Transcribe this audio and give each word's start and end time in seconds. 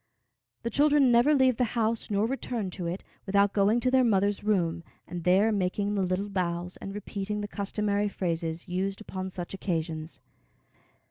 The 0.63 0.71
children 0.71 1.11
never 1.11 1.35
leave 1.35 1.57
the 1.57 1.63
house, 1.77 2.09
nor 2.09 2.25
return 2.25 2.71
to 2.71 2.87
it, 2.87 3.03
without 3.27 3.53
going 3.53 3.79
to 3.81 3.91
their 3.91 4.03
mother's 4.03 4.43
room, 4.43 4.83
and 5.07 5.23
there 5.23 5.51
making 5.51 5.93
the 5.93 6.01
little 6.01 6.27
bows 6.27 6.75
and 6.77 6.91
repeating 6.95 7.41
the 7.41 7.47
customary 7.47 8.09
phrases 8.09 8.67
used 8.67 8.99
upon 8.99 9.29
such 9.29 9.53
occasions. 9.53 10.19